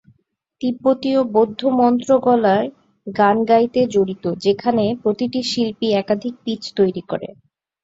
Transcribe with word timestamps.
তিব্বতীয় 0.61 1.19
বৌদ্ধ 1.33 1.61
মন্ত্র 1.79 2.09
গলায় 2.21 2.67
গান 3.07 3.37
গাইতে 3.45 3.81
জড়িত, 3.93 4.25
যেখানে 4.45 4.83
প্রতিটি 5.01 5.39
শিল্পী 5.43 5.87
একাধিক 6.01 6.33
পিচ 6.43 6.61
তৈরি 6.77 7.03
করে। 7.07 7.29